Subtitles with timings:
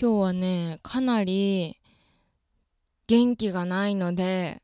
[0.00, 1.78] 今日はねかなり
[3.06, 4.62] 元気がないので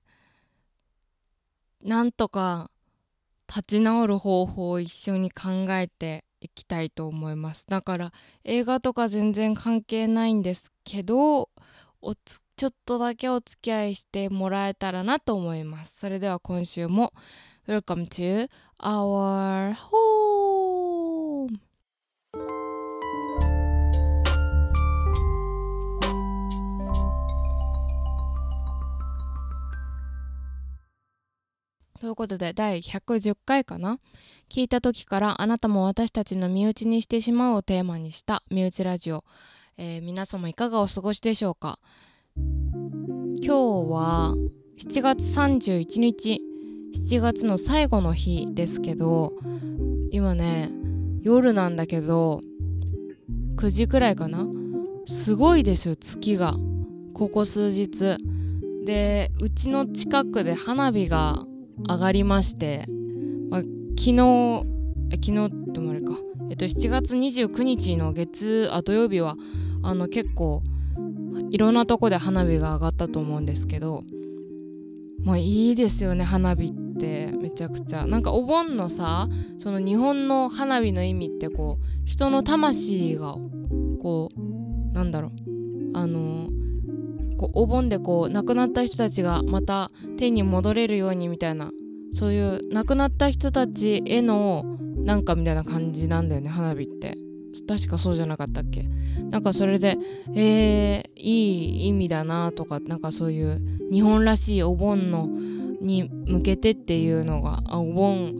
[1.84, 2.70] なんとか
[3.48, 7.64] 立ち直る方法を一緒に考えていきたいと思います。
[7.68, 8.12] だから
[8.44, 11.48] 映画とか全然関係ないんですけど
[12.00, 15.98] おつちょっとだけお付き合いしてもらえたらなと思います。
[15.98, 17.12] それでは今週も
[17.66, 18.48] Welcome to
[18.80, 20.57] our home!
[32.08, 33.98] ということで第110回かな？
[34.48, 39.24] 聞いた時からあなたも私たちの身内にしてしまうをテーマにした身内ラジオ、
[39.76, 41.78] えー、皆様いかがお過ごしでしょうか？
[42.34, 43.48] 今日
[43.92, 44.34] は
[44.78, 46.40] 7月31日。
[46.96, 49.34] 7月の最後の日ですけど
[50.10, 50.70] 今ね
[51.20, 52.40] 夜なんだけど
[53.56, 54.46] 9時くらいかな？
[55.06, 56.54] すごいですよ月が。
[57.12, 58.16] ここ数日。
[58.86, 61.44] でうちの近くで花火が
[61.86, 62.84] 上がりまして、
[63.50, 63.60] まあ、
[63.96, 64.64] 昨日
[65.10, 66.12] 昨日ってもあれか、
[66.50, 69.36] えっと、7月29日の月あ土曜日は
[69.82, 70.62] あの結構
[71.50, 74.04] いろんなとこで花火が上がったと思うんですけど
[75.24, 76.88] まあいいですよね花火って。
[77.40, 78.06] めちゃくちゃ。
[78.06, 83.36] なんかお盆のさその日本の花火の意味ってこう人の魂が
[84.02, 85.32] こうなんだろう。
[85.94, 86.50] あの
[87.38, 91.70] こうお盆でこう亡くなった人たちがまた天に戻れるようにみたいな
[92.12, 97.16] そういう亡くなった人たちへのなんかみたいな感じなんだよね花火って。
[97.66, 98.84] 確かそうじゃなかったっけ。
[99.30, 99.96] なんかそれで
[100.34, 105.28] えー、いい意味だなとかなんかそういう日本らしいお盆の
[105.80, 108.34] に向けてっていうのがお盆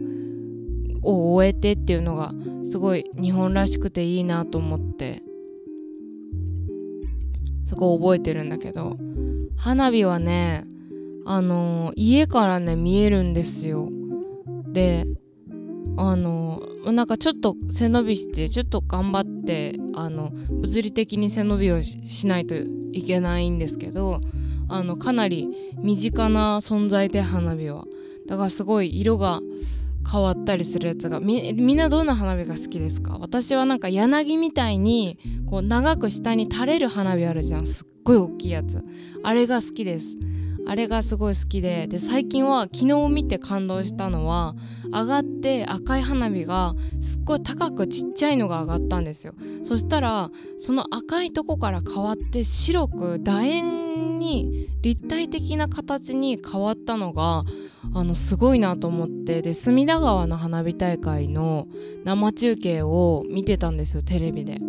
[1.01, 2.33] を終えてっていうのが
[2.69, 5.23] すごい日本らしくていいなと思って。
[7.69, 8.97] そこ覚えてるんだけど
[9.55, 10.65] 花火はね
[11.25, 13.89] あの家からね見えるんですよ。
[14.71, 15.05] で
[15.95, 24.21] あのなんかちょっと背伸びしてちょっと頑張ってあの物理的に背伸びをしないといけないんですけど
[24.67, 25.47] あのかなり
[25.83, 27.85] 身近な存在で花火は。
[28.27, 29.41] だからすごい色が
[30.11, 33.17] 変わったりするやつがみんなどんな花火が好きですか？
[33.19, 37.65] 私はなんか柳みたいにこう長く下に垂れる花火あるじゃん。
[37.65, 38.83] すっごい大きいやつ。
[39.23, 40.15] あれが好きです。
[40.67, 41.87] あれがすごい好きで。
[41.87, 44.55] で最近は昨日見て感動したのは
[44.91, 49.33] 上がって赤い花火がすっごい高くちっちゃいのが上がったんですよ。
[49.63, 53.88] そしたらその赤いとこから変わって白く楕円
[54.19, 57.43] に立体的な形に変わったのが
[57.95, 61.67] あのすごいなと思ってで隅田川の花火大会の
[62.03, 64.59] 生中継を見てたんですよテレビで。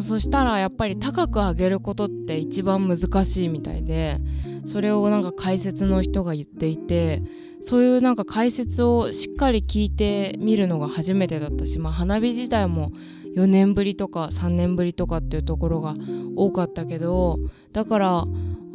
[0.00, 4.18] そしたらやっぱり高く上げることって一番難しいみたいで
[4.66, 7.22] それをなんか解説の人が言っていて
[7.60, 12.90] そういうなんか解説をしっかり聞いてみるのが初めてだったし、まあ、花火自体も
[13.36, 15.94] 4年ぶりとか3年ぶりとかっていうところが
[16.36, 17.38] 多かったけど
[17.72, 18.24] だから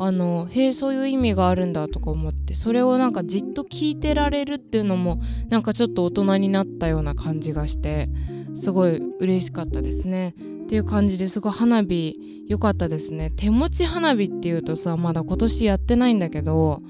[0.04, 8.10] あのへえそういう意味があるんだとか思ってそれをなんかじっと聞いてられるっていうのもなんかちょっと大人になったような感じがして
[8.56, 10.34] すごい嬉しかったですね。
[10.64, 13.30] っていう感じですごい花火良かったですね。
[13.30, 16.82] 手持ち花火っていうとさまだ今年やってないんだけど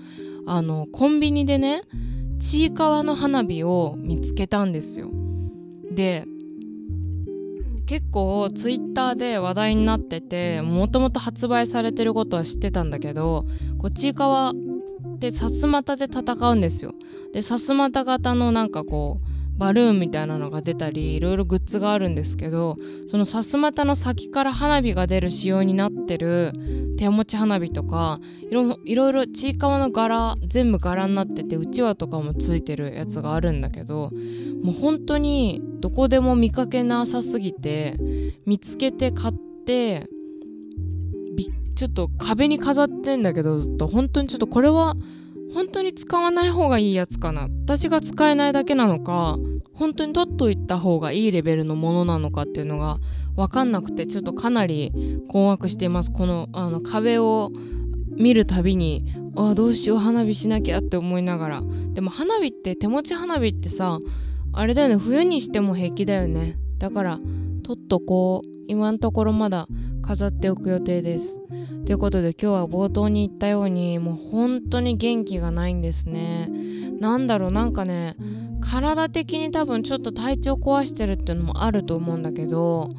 [0.45, 1.81] あのコンビニでね
[2.39, 5.09] ちいかわの花火を見つけたんですよ。
[5.91, 6.25] で
[7.85, 13.45] 結構ツイッターで話題になっててもともと発売されてることは知ってたんだけど
[13.79, 14.53] こっち側っ
[15.19, 16.93] てさすまたで戦うんですよ。
[17.33, 19.30] でさすまた型のなんかこう
[19.61, 22.77] バルーンみたいなのが出たりいろいろグッズがあるんですけど
[23.11, 26.51] そのさすまたの先から花火が出る仕様になってる
[26.97, 34.09] 手持ち花火とかいろいろちいかわの柄全部柄になっててうちわとかもついてるやつがあるんだけど
[34.63, 37.99] もう本当にどこでも見かけなさすぎて
[38.47, 39.33] 見つけて買っ
[39.67, 40.07] て
[41.75, 43.87] ちょっと壁に飾ってんだけどずっと。
[43.87, 44.95] 本当にちょっとこれは
[45.53, 47.47] 本当に使わない方がいいやつかな。
[47.63, 49.37] 私が使えないだけなのか
[49.73, 52.99] 本当に取っといた方がいいレベルのものなのかっていうのが
[53.35, 54.91] 分かんなくてちょっとかなり
[55.27, 56.11] 困惑しています。
[56.11, 57.51] このあの壁を
[58.17, 59.05] 見るたびに
[59.35, 61.61] あどうしよう花火しなきゃって思いながら。
[61.93, 63.99] でも花火って手持ち花火ってさ
[64.53, 66.57] あれだよね冬にしても平気だよね。
[66.77, 67.19] だから
[67.63, 68.51] 取っとこう。
[68.67, 69.67] 今のところまだ
[70.01, 71.41] 飾っておく予定です。
[71.85, 76.49] ということで今日は冒頭に言ったようにもう本当に元気がないんですね。
[76.99, 78.15] なんだろうなんかね
[78.61, 82.89] 体的に多分ちょっと体調壊してるっていうのもあると思うんだけど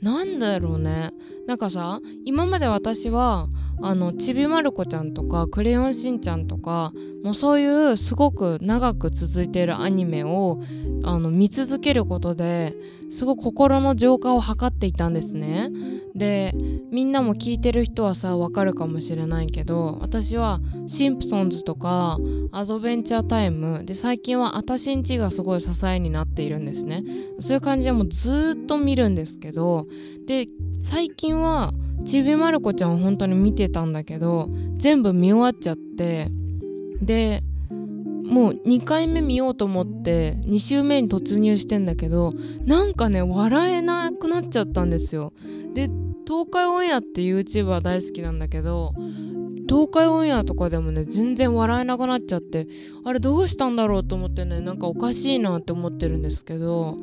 [0.00, 1.12] なんだろうね
[1.46, 3.48] なんかさ今まで私は
[3.80, 6.92] あのちびまる子ちゃんとかクレヨンしんちゃんとか
[7.24, 10.60] もうそういうすごく長く続いているアニメを
[11.02, 12.76] あの見続けることで
[13.10, 15.70] すごく心の浄化を図っていたんですね。
[16.14, 16.52] で
[16.90, 22.18] みんなも聞いてる人はさわかるかもしれないけど私はシンプソンズとか
[22.52, 27.02] アドベンチャータイムで最近はあたしんちがすごい支えになっているんですね。
[27.40, 29.86] そういう感じでもうずっと見るんですけど
[30.26, 30.48] で
[30.78, 31.72] 最近は
[32.04, 36.28] ちびまる子ちゃんを本当に見てたんだけど全部見終わっちゃって
[37.00, 37.42] で
[38.24, 42.32] もう2回目見ようと思って2週目に突入してんだけど
[42.64, 45.32] なんかね笑えなくなっちゃったんですよ。
[45.74, 45.90] で
[46.26, 48.94] 東海オンエアって YouTuber 大好きなんだけど
[49.68, 52.68] 東海オンエアとかでもね全然笑えなくなっちゃって
[53.04, 56.98] あれどうしたんだろうと思ってねなんかおかしいなって思ってるんですけど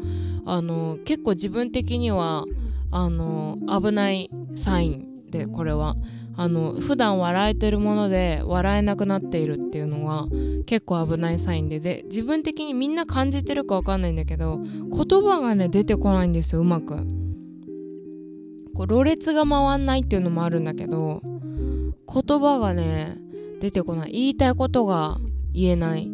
[0.46, 2.46] あの結構自分的には
[2.92, 5.96] あの危ないサインでこれは。
[6.42, 10.30] あの普段笑えてるもので笑えなくなっているっていうのは
[10.66, 11.82] 結構危ないサインで。
[11.82, 16.96] で自分的にみんな感じてるか分かんないんだけど言葉がね出てこないんですようまく。
[18.74, 23.18] こうろれつが回んないっていうのもあるんだけど言葉がね
[23.60, 24.12] 出てこない。
[24.14, 25.18] 言いたいことが
[25.52, 26.10] 言えない、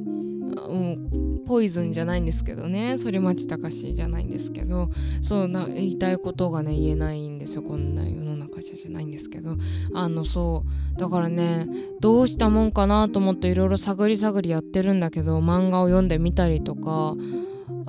[0.67, 2.97] うんポイズンじゃないんですけどね。
[2.97, 4.89] 反町隆史じゃないんですけど。
[5.21, 7.61] そうな言いたいことがね言えないんですよ。
[7.61, 9.55] こんな世の中じゃないんですけど。
[9.93, 10.63] あのそ
[10.97, 10.99] う。
[10.99, 11.67] だからね
[11.99, 17.15] どうしたもんかなと思っていろいろ探り探りやってるんだけど漫画を読んでみたりとか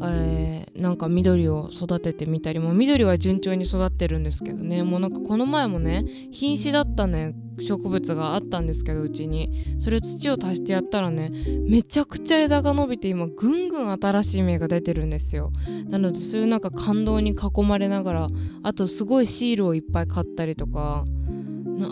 [0.02, 4.82] えー、なんか緑を育ててみたりも緑は順調に育ってるんですけどね。
[4.82, 9.76] もうなんかこの前もね瀕死だったね植物があったんですけどうちに。
[9.78, 11.30] それ土を足してやったらね
[11.68, 15.50] めちゃくちゃ枝が伸びて今ぐんぐん新しい芽が出てるんですよ。
[15.88, 18.28] なのでそういうなんか感動に囲まれながら
[18.62, 21.04] あとすごいシールをいっぱい買ったりとか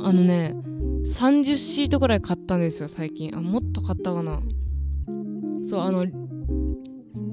[0.05, 0.55] あのね
[1.05, 3.35] 30シートぐらい買ったんですよ最近。
[3.35, 4.41] あもっと買ったかな。
[5.67, 6.07] そうあの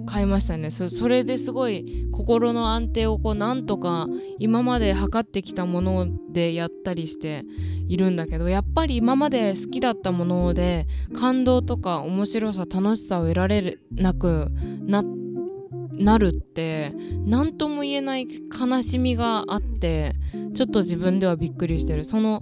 [0.06, 0.72] 買いましたね。
[0.72, 4.08] それですごい心の安定をこうなんとか
[4.38, 7.46] 今まで測ってきたものでやったりして
[7.88, 10.88] いるんだけどやっぱり今まで好きだったもので
[11.20, 14.50] 感動とか面白さ楽しさを得られなく
[14.86, 15.04] な
[15.92, 16.94] なるって
[17.26, 20.14] 何とも言えない悲しみがあって
[20.54, 22.06] ちょっと自分ではびっくりしてる。
[22.06, 22.42] その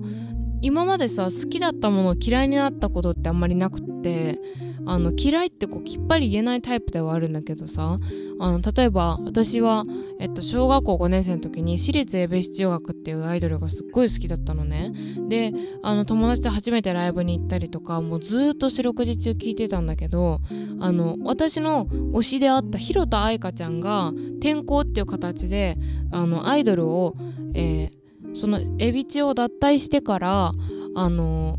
[0.62, 4.40] 今までさ好きだったものを嫌いになったことってあんまりなくって
[4.86, 7.98] あの嫌いってこうきっぱり言えないタイプではあるんだけどさ
[8.40, 9.84] あの例えば私は、
[10.20, 14.92] えっと、小学校5年生の時に私立江部市中学っていうアイドルがすっごい好きだったのね。
[15.28, 15.52] で
[15.84, 20.40] あの友達と初めてライブに行ったりとかもうずっと四六時中聞いてたんだけど
[20.80, 25.78] あの私の推しであった広田愛花ちゃんが転校っていう形で
[26.12, 27.16] あのアイドルを、
[27.54, 28.00] えー、
[28.34, 30.54] そのエビチを脱退してから
[30.96, 31.58] あの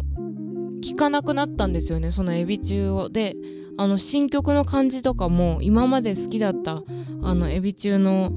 [0.83, 3.09] 聞かなくなったんですよねそのエビ中を。
[3.09, 3.37] で
[3.77, 6.83] あの新曲の感じとかも今まで好きだった
[7.23, 8.33] あのエビ中の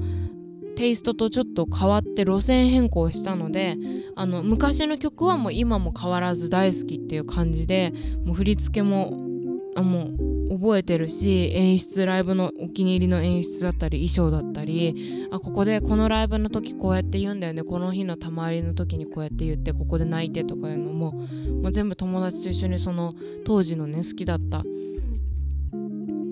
[0.74, 3.76] テイストとちょっと変わって路線変更したので
[4.16, 7.92] あの昔の曲はもう今も変わらず大好きっていう感じで
[8.24, 9.18] もう振り付けも
[9.76, 23.14] あもう覚えてるし演出ライブのお気に入りの演出だったり衣装だったりあここでこのライブの時こうやって言うんだよねこの日のたまりの時にこうやって言ってここで泣いてとかいうのももう全部友達と一緒にその
[23.44, 24.62] 当時のね好きだった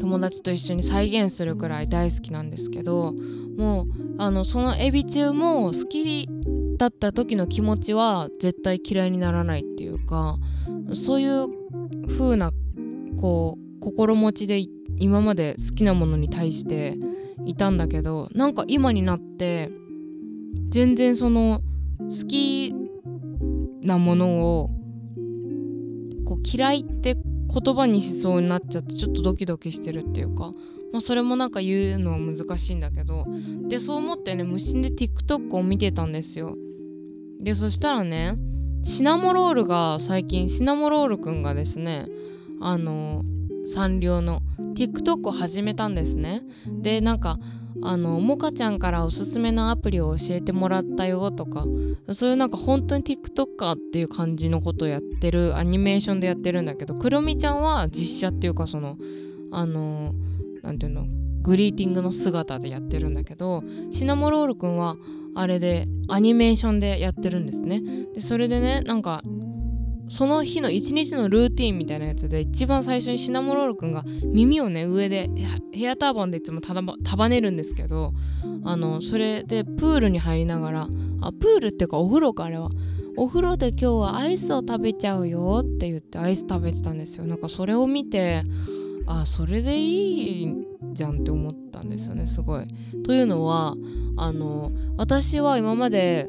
[0.00, 3.14] 友達と一緒に再現するくらい大好きなんですけど
[3.56, 3.86] もう
[4.18, 6.28] あのそのエビ中も好き
[6.76, 10.36] だった時の気持ちは絶対嫌いにならないっていうか
[10.94, 11.46] そういう
[12.08, 12.52] 風な
[13.20, 14.62] こう心持ちで
[14.96, 16.96] 今まで好きなものに対して
[17.44, 19.70] いたんだけどなんか今になって
[20.68, 21.60] 全然その
[21.98, 22.72] 好き
[23.82, 24.70] なものを
[26.24, 30.52] こう嫌いって言葉にしそうになっちゃってちょっとドキドキしてるっていうか、
[30.92, 33.26] まあ、それもなんか言うのは難しいんだけど
[33.68, 36.56] でそう思ってね無心で TikTok を見てたんですよ。
[37.40, 38.36] でそしたらね
[38.84, 42.06] シナモロールが最近シナモロールくんがですね
[42.60, 43.24] あの
[43.64, 44.40] サンリオの
[44.74, 46.42] TikTok を始めたんですね。
[46.80, 47.38] でなんか
[47.82, 51.64] あのモカちゃんからおすすめのアプリを教えてもらったよとか
[52.12, 58.98] そういうなんか本当に TikToker っていう感じのことをやってるアニメーションでやってるんだけどクロミちゃんは実写っていうかその
[59.50, 60.14] あの
[60.62, 61.06] 何ていうの
[61.42, 64.96] グリーティングの姿でやってるんだけどシナモロールくんは
[65.34, 67.82] あれでアニメーションでやってるんですね。
[68.14, 69.22] でそれでねなんか
[70.08, 75.30] その日の一日のルーティンみたいなやつで一番最初にシナモロールくんが耳をね上で
[75.72, 78.12] ヘアターバンでいつも束ねるんですけど
[78.64, 80.88] あのそれでプールに入りながら
[81.20, 82.68] あプールっていうかお風呂かあれは
[83.16, 88.42] お風呂で今日はアイスを食べちゃうよって言ってアイス食べてたんですよなんかそれを見て
[89.06, 90.54] あそれでいい
[90.92, 92.66] じゃんって思ったんですよねすごい。
[93.04, 93.74] というのは
[94.16, 96.28] あの私は今まで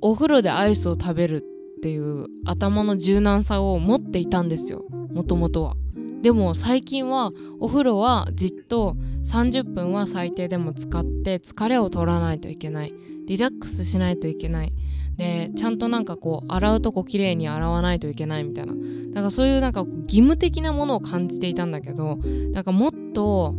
[0.00, 4.84] お風呂でアイスを食べるってっていう頭の柔軟さを持っていたんですよ。
[5.12, 5.76] もともとは。
[6.22, 7.30] でも最近は
[7.60, 12.94] お風呂はじっと30分は最低でも使って疲れを取らないといけない。
[13.26, 14.74] リラックスしないといけない。
[15.16, 18.74] でちゃんとなんかこう洗うとこ綺麗に洗わないといけないみたいな。
[19.12, 22.16] だからそういうなんか義務的なものを感じていたんだけど
[22.52, 23.54] なんかもっと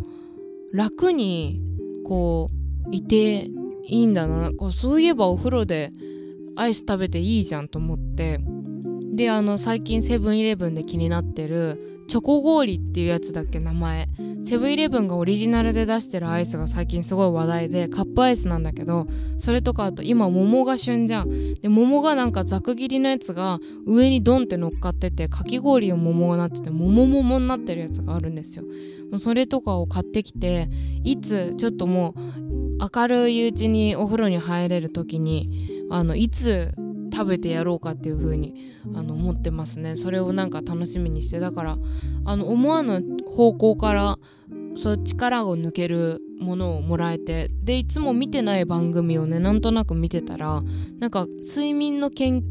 [0.74, 1.62] 楽に
[2.06, 3.46] こういて
[3.84, 4.52] いいんだな。
[4.52, 5.92] こうそういえばお風呂で
[6.58, 8.40] アイス食べていいじゃんと思って。
[9.14, 14.08] であの最近セブンイレブンで気になってるチョコ氷っていうやつだっけ名前。
[14.46, 19.08] セブンイレブンがオリジナルで出してるアイスが最近すごい話題でカップアイスなんだけど
[19.40, 21.56] それとかあと今桃が旬じゃん。
[21.56, 28.64] で桃がなんかざく切りのやつが上にドンって乗っかっててかき氷を桃がなってて桃桃になってるやつがあるんですよ。
[29.18, 30.70] それとかを買ってきて
[31.04, 36.74] いつちょっともう明るいうちにお風呂に入れる時にあのいつ
[37.14, 39.96] 食べてやろうかっていう風にあに思ってますね。
[39.96, 41.78] それをなんか楽しみにしてだから
[42.26, 44.18] あの思わぬ方向から
[44.76, 50.62] そう力を抜けるものをもらえてでいつも見てない番組をねなんとなく見てたら
[51.00, 52.44] なんか睡眠の研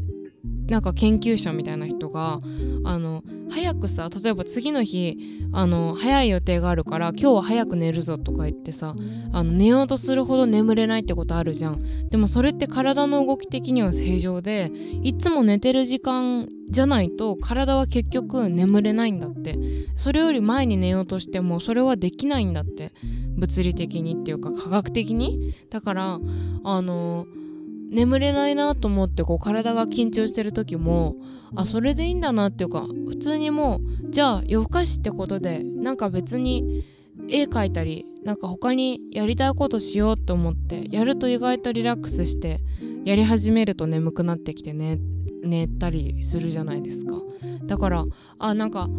[0.67, 2.39] なんか研究者みたいな人が
[2.83, 5.17] あの早くさ例えば次の日
[5.51, 8.95] あの早い予定があるから今日は早く寝るぞとか言ってさ
[9.31, 12.09] あの寝ようとするほど眠れないってことあるじゃん。
[12.09, 14.71] でもそれって体の動き的には正常で
[15.03, 19.57] いつも寝てる時間じゃないと体は結局眠れないんだって。
[19.95, 22.91] それより前に寝ようとしてもそれはできないんだって。
[23.37, 25.53] 物理的にっていうか科学的に。
[25.69, 26.19] だから
[26.63, 27.46] あのー
[27.89, 31.15] 眠れないなと思ってこう体が緊張してる時も
[31.55, 36.83] あそれでいいんだなっていうか普通にもうじゃあ夜更かしってことでなんか別に
[37.29, 42.59] 絵描いたりなんか他にやりたいことしようと思ってやると意外とリラックスして
[43.05, 44.99] やり始めると眠くなってきてね
[45.43, 47.21] 寝たりするじゃないですか。
[47.65, 48.05] だから
[48.39, 48.89] あなんか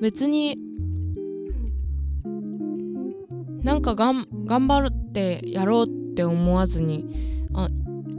[0.00, 0.58] 別に
[3.62, 7.04] なんか頑張ってやろうって思わずに
[7.54, 7.68] あ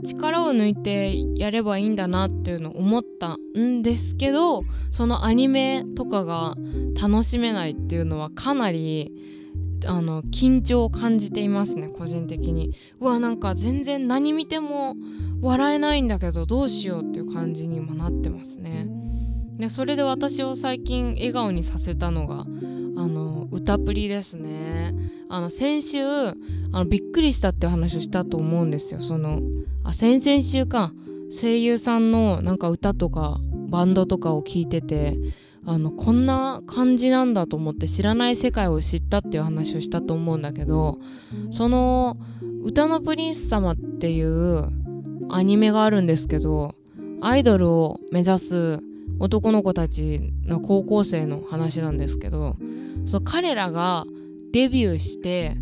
[0.02, 6.56] 力を抜いてやればいいんだなっていうのを思ったんですけどそのアニメとかが
[7.00, 9.12] 楽しめないっていうのはかなり
[9.86, 12.74] あの緊張を感じていますね個人的に。
[13.00, 14.94] うわなんか全然何見ても
[15.40, 18.88] 笑えないんだけどどうしようっていう感じにもなってますね。
[19.56, 22.44] でそれで私を最近笑顔にさせたのがあ
[23.06, 24.59] の歌プリですね。
[25.30, 26.34] あの先週あ
[26.72, 29.00] のびっくりしたって話をしたと思うんですよ。
[29.00, 29.40] その
[29.84, 30.92] あ先々週か。
[31.30, 35.16] 声優さんのなんか歌とかバンドとかを聞いてて
[35.64, 40.98] あのこんな感じなんだと思って知らない世界を知ったっていう話をしたと思うんだけど
[41.52, 42.16] その
[42.64, 44.68] 「歌のプリンス様」っていう
[45.28, 46.74] アニメがあるんですけど
[47.20, 48.80] アイドルを目指す
[49.20, 52.56] 男の子たちの高校生の話なんですけど
[53.06, 54.06] そ彼らが
[54.52, 55.56] デビューして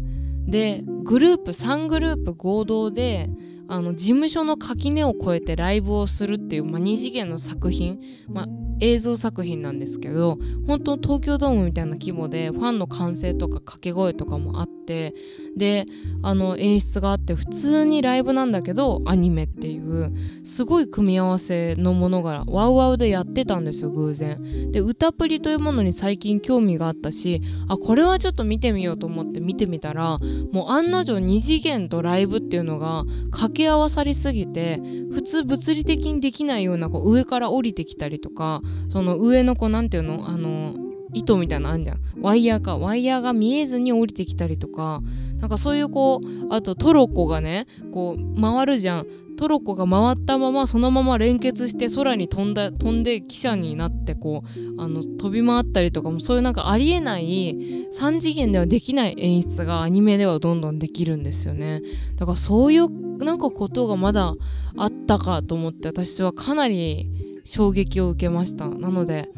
[0.47, 3.29] でグループ3グループ合同で
[3.69, 8.47] あの事務所の垣根を越えてライブをするっていう、まあ、2次元の作品、まあ、
[8.81, 15.15] 映像作品なんですけど本当東京ドームみたいな規模でファンの歓声とか掛け声とかもあって
[15.59, 15.85] で
[16.23, 20.15] あの演出があって普通にライブなんだけどアニメっていう
[20.45, 24.73] すごい組み合わせのものがワウワウでやってたんですよ偶然。
[24.73, 30.17] で歌プリというものに最近興味があったしあこれはちょっと見てみようと思って見てみたら
[30.53, 34.81] もう案の定2次元とライブっていうのが掛け合わさりすぎて
[35.13, 42.01] 普通物理的にできないようなこう上から降りてきたりとかその上の子なんていうのあの糸みたいなのあんじゃん。
[42.21, 42.79] ワイヤーか。
[42.79, 45.03] ワイヤーが見えずに降りてきたりとか。
[45.41, 49.07] なんかそういうこうあとトロッコがねこう回るじゃん。
[49.39, 57.55] トロッコが回ったままそのまま連結して空に飛んだ飛んで汽車になってこうあの飛び回ったりとかもそういうなんかありえない
[57.97, 61.83] 3次元ではできない演出がアニメではどんどんできるんですよね。
[62.17, 62.89] だからそういう
[63.25, 64.35] なんかことがまだ
[64.77, 67.09] あったかと思って私はかなり
[67.45, 68.69] 衝撃を受けました。
[68.69, 69.31] なので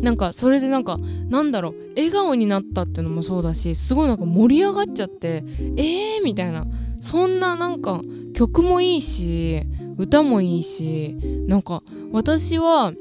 [0.00, 5.44] なんかそれでなんかなんだろう笑顔になったっていうのもそうだしすごいなんか盛り上がっちゃって
[5.76, 6.66] えーみたいな。
[7.00, 8.02] そんななんか
[8.34, 9.62] 曲もいいし
[9.96, 12.92] 歌もいいしなんか私は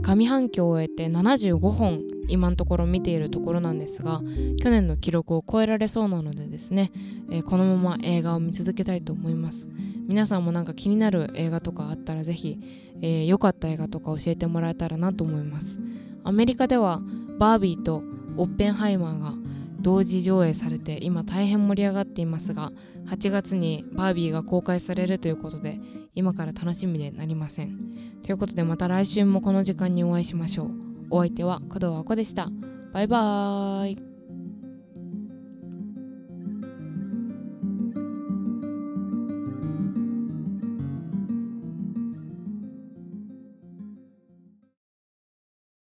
[0.02, 4.22] 上半期を終えて75本今のところ見ているところなんですが
[4.62, 6.92] 去年の記録を超えられそうなのでですね、
[7.32, 9.68] えこのまま映画を見続けたいと思います。
[10.08, 12.60] 皆さんもなんか気になる映画とかあったら是非
[13.02, 15.80] え良、かった映画とか教えてもらえたらなと思います。
[16.26, 17.02] アメリカでは
[17.40, 18.04] バービーと
[18.36, 19.34] オッペンハイマーが
[19.80, 22.72] 同時上映されて今大変盛り上がっていますが
[23.08, 25.80] 8月にバービーが公開されるということで
[26.16, 27.78] 今から楽しみでなりません。
[28.24, 30.72] ということでまた来週もこの時間にお会いしましょう。
[31.12, 32.50] お相手は工藤あこでした。
[32.92, 34.15] バイバーイ。